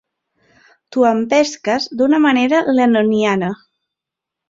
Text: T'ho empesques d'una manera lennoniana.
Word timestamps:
T'ho 0.95 1.03
empesques 1.09 1.87
d'una 2.01 2.23
manera 2.25 2.65
lennoniana. 2.81 3.55